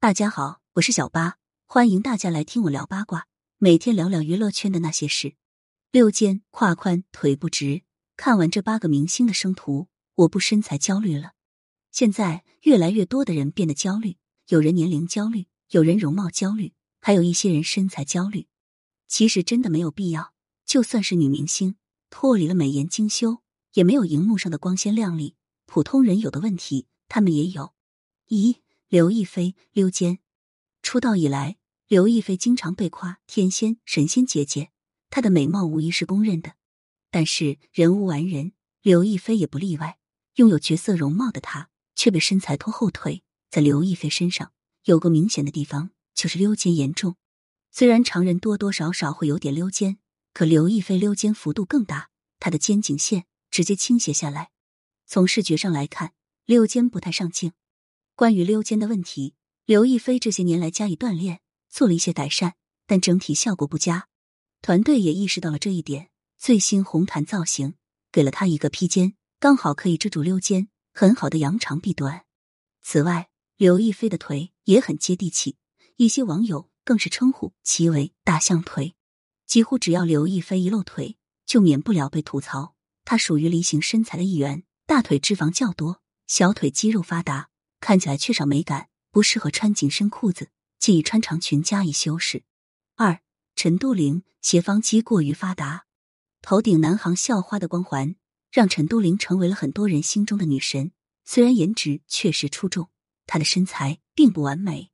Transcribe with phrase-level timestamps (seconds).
[0.00, 3.26] 大家好，我是小八，欢迎大家来听我聊八卦，
[3.58, 5.34] 每天聊聊娱乐圈的那些事。
[5.90, 7.82] 六肩、胯宽、腿不直，
[8.16, 11.32] 看完这八个明星的生图，我不身材焦虑了。
[11.90, 18.46] 现在越来越多的人变得焦虑，有人年龄焦虑，有人容貌焦虑，还有一些人身材焦虑。
[19.08, 20.32] 其实真的没有必要，
[20.64, 21.74] 就算是女明星，
[22.08, 23.42] 脱离了美颜精修，
[23.72, 25.34] 也没有荧幕上的光鲜亮丽。
[25.66, 27.74] 普通人有的问题，他们也有。
[28.28, 28.58] 咦
[28.88, 30.18] 刘亦菲溜肩，
[30.80, 34.70] 出道以来，刘亦菲经常被夸天仙、神仙姐姐，
[35.10, 36.54] 她的美貌无疑是公认的。
[37.10, 39.98] 但是人无完人，刘亦菲也不例外。
[40.36, 43.22] 拥有绝色容貌的她，却被身材拖后腿。
[43.50, 44.52] 在刘亦菲身上，
[44.84, 47.16] 有个明显的地方就是溜肩严重。
[47.70, 49.98] 虽然常人多多少少会有点溜肩，
[50.32, 52.08] 可刘亦菲溜肩幅度更大，
[52.40, 54.48] 她的肩颈线直接倾斜下来。
[55.04, 56.14] 从视觉上来看，
[56.46, 57.52] 溜肩不太上镜。
[58.18, 62.54] 关于溜肩的问题，刘亦菲这些年来加以锻炼，做了一些改善，
[62.84, 64.08] 但整体效果不佳。
[64.60, 67.74] 团队也意识到了这一点，最新红毯造型
[68.10, 72.24] 给了她一个披肩，刚好可以遮住溜肩，很好的扬长避短。
[72.82, 75.56] 此外，刘亦菲的腿也很接地气，
[75.94, 78.96] 一些网友更是称呼其为“大象腿”。
[79.46, 82.74] 几乎只要刘亦菲一露腿，就免不了被吐槽。
[83.04, 87.50] 她属于梨形身材的一员，大腿脂肪较多，小腿肌肉发达。
[87.80, 92.42] 看起来缺少美感，不适合穿紧身裤子，建议穿长裙加以修饰。
[92.96, 93.20] 二，
[93.54, 95.86] 陈都灵斜方肌过于发达，
[96.42, 98.16] 头顶南航校花的光环，
[98.50, 100.92] 让陈都灵成为了很多人心中的女神。
[101.24, 102.90] 虽然颜值确实出众，
[103.26, 104.90] 她的身材并不完美。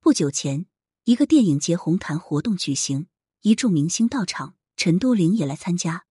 [0.00, 0.66] 不久前，
[1.04, 3.06] 一个电影节红毯活动举行，
[3.42, 6.04] 一众明星到场，陈都灵也来参加。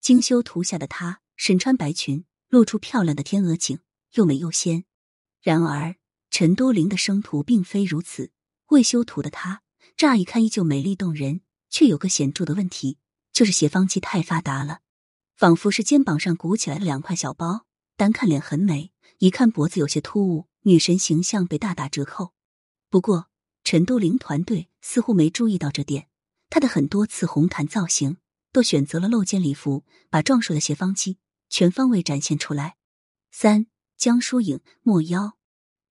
[0.00, 3.80] 精修图下的她，身穿白裙，露出漂亮的天鹅颈，
[4.14, 4.84] 又美又仙。
[5.42, 5.96] 然而，
[6.30, 8.30] 陈都灵的生图并非如此。
[8.68, 9.62] 未修图的她，
[9.96, 12.98] 乍一看依旧美丽动人，却有个显著的问题，
[13.32, 14.80] 就是斜方肌太发达了，
[15.34, 17.64] 仿佛是肩膀上鼓起来的两块小包。
[17.96, 22.34] 单看脸很美，一看脖子有些突兀，女神形象被大打折扣。
[22.90, 23.28] 不过，
[23.64, 26.08] 陈都灵团队似乎没注意到这点，
[26.50, 28.18] 她的很多次红毯造型
[28.52, 32.76] 都选择了露肩礼服，把壮硕的斜方肌全方位展现出来。
[33.32, 33.66] 三。
[33.96, 35.36] 江疏影莫腰，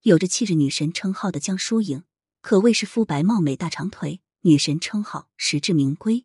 [0.02, 2.04] 有着气质女神称号的江疏影，
[2.40, 6.24] 可谓是肤白貌美大长腿女神称号实至名归。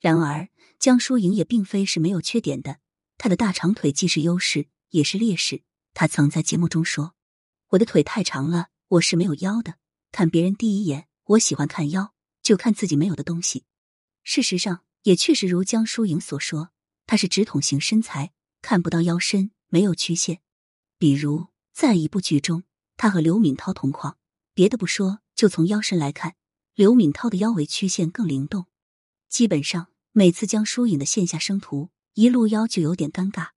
[0.00, 0.48] 然而，
[0.78, 2.78] 江疏影也并非是没有缺点的，
[3.16, 5.62] 她的大长腿既是优势也是劣势。
[5.94, 7.14] 她曾在节目中说
[7.70, 9.74] ：“我的腿太长了，我是没有腰的。
[10.12, 13.64] 看别人第一眼，我喜欢看腰，就看自己没有的东西。”
[14.22, 16.70] 事实上，也确实如江疏影所说，
[17.04, 20.38] 她是直筒型身材，看不到腰身，没有曲线。
[20.98, 22.62] 比如，在一部剧中，
[22.98, 24.18] 她和刘敏涛同框。
[24.52, 26.34] 别的不说，就从腰身来看，
[26.74, 28.66] 刘敏涛的腰围曲线更灵动。
[29.30, 33.50] 基本上，每次江疏影的线下生图，一露腰就有点尴尬。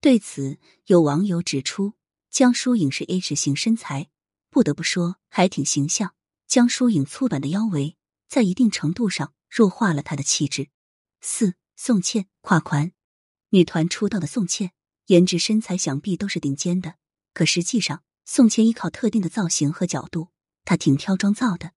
[0.00, 1.94] 对此，有网友指出，
[2.30, 4.10] 江疏影是 H 型身材，
[4.50, 6.14] 不得不说还挺形象。
[6.48, 7.96] 江疏影粗短的腰围，
[8.28, 10.68] 在一定程度上弱化了她的气质。
[11.20, 12.90] 四，宋茜胯宽，
[13.50, 14.72] 女团出道的宋茜。
[15.06, 16.94] 颜值、身材想必都是顶尖的，
[17.34, 18.02] 可实际上，
[18.32, 20.28] 宋茜依靠特定的造型和角度，
[20.64, 21.72] 她挺挑妆造的。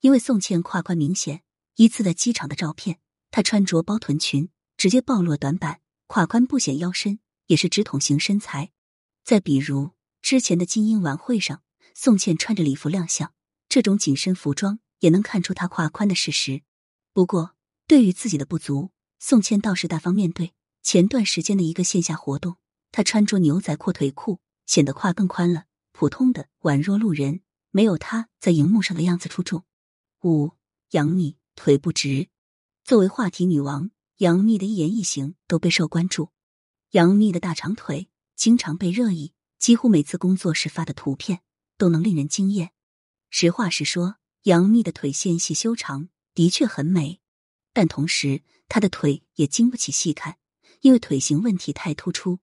[0.00, 1.42] 因为宋茜胯宽明显，
[1.76, 2.98] 一次在机场的照片，
[3.30, 8.72] 她穿着包臀裙，直接暴露短板，胯宽不显腰身，也是直筒型身材。
[9.24, 11.62] 再比如之前的金鹰晚会上，
[11.94, 13.32] 宋茜穿着礼服亮相，
[13.66, 16.60] 这种紧身服装也能看出她胯宽的事实。
[17.14, 17.54] 不过，
[17.86, 20.52] 对于自己的不足，宋茜倒是大方面对。
[20.82, 22.58] 前段时间的一个线下活动。
[22.92, 25.64] 她穿着牛仔阔腿裤，显得胯更宽了。
[25.96, 27.40] 普通的宛若路人，
[27.70, 29.64] 没有她在荧幕上的样子出众。
[30.22, 30.52] 五
[30.90, 32.28] 杨幂腿不直，
[32.84, 36.28] 作为话题女王，杨幂的一言一行都备受关注。
[36.90, 41.40] 杨幂的大长腿经常被热议，几乎每次工作时发的图片
[41.78, 42.72] 都能令人惊艳。
[43.30, 47.22] 实话实说，杨幂的腿纤细修长的确很美，
[47.72, 50.36] 但同时她的腿也经不起细看，
[50.82, 52.40] 因为腿型问题太突出。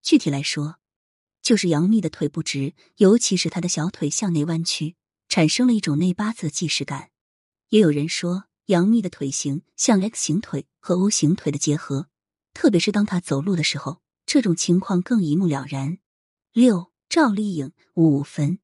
[0.00, 0.78] 具体来说，
[1.44, 4.96] 就是杨幂的腿不直，尤其是她的小腿向内弯曲，
[5.28, 7.10] 产生了一种内八字的既视感。
[7.68, 12.08] 也有人说，杨幂的腿型像 X 型腿和 O 型腿的结合，
[12.54, 15.98] 特别是当她走路的时候，这种情况更一目了然。
[16.54, 18.58] 六赵丽颖五五分。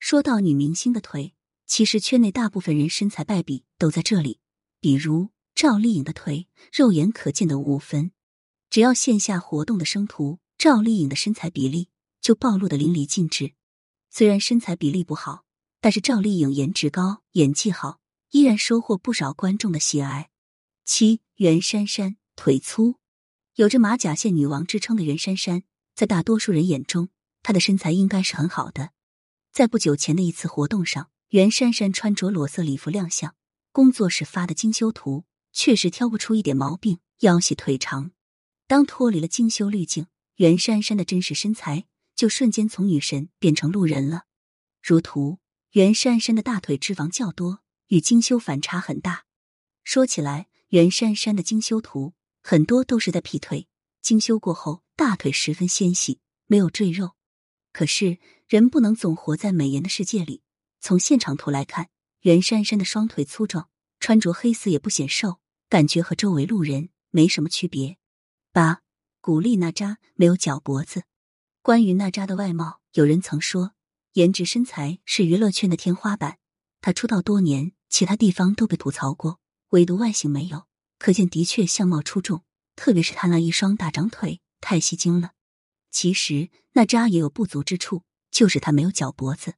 [0.00, 1.34] 说到女明星的腿，
[1.64, 4.40] 其实圈内大部分人身材败笔都在这里。
[4.80, 8.10] 比如赵丽颖的腿，肉眼可见的五五分，
[8.68, 10.40] 只要线下活动的生图。
[10.58, 11.90] 赵丽颖的身材比例
[12.26, 13.52] 就暴露的淋漓尽致。
[14.10, 15.44] 虽然身材比例不好，
[15.80, 18.00] 但是赵丽颖颜值高，演技好，
[18.32, 20.28] 依然收获不少观众的喜爱。
[20.84, 22.96] 七袁姗姗腿粗，
[23.54, 25.62] 有着马甲线女王之称的袁姗姗，
[25.94, 27.10] 在大多数人眼中，
[27.44, 28.90] 她的身材应该是很好的。
[29.52, 33.36] 在不久前的一次活动上，袁姗姗穿着裸色礼服亮相，
[33.70, 38.10] 工作室发的精修图确实挑不出一点毛病，腰细腿长。
[38.66, 40.08] 当脱离了精修滤镜，
[40.38, 44.24] 袁姗姗的真实身材就瞬间从女神变成路人了。
[44.82, 45.38] 如图。
[45.72, 49.26] 袁姗姗的大腿脂肪较多，与精修反差很大。
[49.84, 53.68] 说起来，袁姗姗的精修图很多都是在 P 腿，
[54.00, 57.10] 精修过后大腿十分纤细，没有赘肉。
[57.72, 58.16] 可是
[58.48, 60.42] 人不能总活在美颜的世界里。
[60.80, 61.90] 从现场图来看，
[62.20, 63.68] 袁姗姗的双腿粗壮，
[64.00, 67.98] 穿着黑丝也不显瘦，感觉和周围路人没什么区别。
[68.50, 68.80] 八，
[69.20, 71.02] 古力娜扎没有脚脖子。
[71.66, 73.72] 关于娜扎的外貌，有人曾说。
[74.12, 76.38] 颜值身材是娱乐圈的天花板，
[76.80, 79.40] 她出道多年，其他地方都被吐槽过，
[79.70, 80.66] 唯独外形没有，
[81.00, 82.44] 可见的确相貌出众。
[82.76, 85.32] 特别是她那一双大长腿，太吸睛了。
[85.90, 89.54] 其实娜扎也有不足之处，就是她没有脚脖子。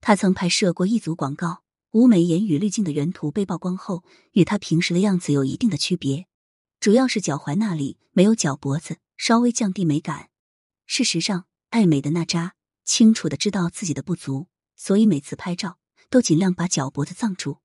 [0.00, 1.62] 她曾拍摄过一组广告，
[1.92, 4.02] 无美颜与滤镜的原图被曝光后，
[4.32, 6.26] 与她平时的样子有一定的区别，
[6.80, 10.30] 主要是脚踝那里没有脚脖子，稍微降低美感。
[10.86, 12.54] 事实上，爱美的娜扎。
[12.84, 15.78] 清楚的知道自己的不足，所以每次拍照
[16.10, 17.60] 都尽量把脚脖子藏住。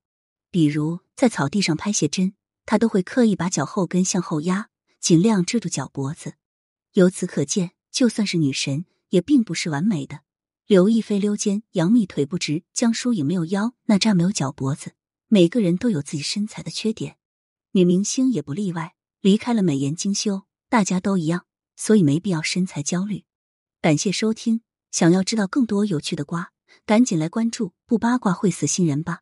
[0.50, 2.32] 比如在草地上拍写真，
[2.64, 6.36] 她都会刻意把脚后跟向后压，尽量遮住脚脖子。
[6.94, 10.22] 由此可见，就算是女神，也并不是完美的。
[10.66, 14.92] 刘亦菲溜肩，杨幂腿不直，江疏影没有腰，娜扎没有脚脖子。
[15.28, 17.18] 每个人都有自己身材的缺点，
[17.72, 18.94] 女明星也不例外。
[19.20, 21.44] 离开了美颜精修，大家都一样，
[21.80, 23.24] 所以没必要身材焦虑。
[23.80, 24.60] 感谢收听。
[24.90, 26.52] 想要知道更多有趣的瓜，
[26.84, 29.20] 赶紧来关注，不八卦会死新人吧。